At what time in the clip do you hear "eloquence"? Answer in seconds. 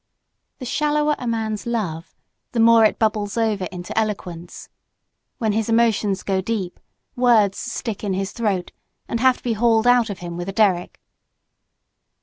3.95-4.67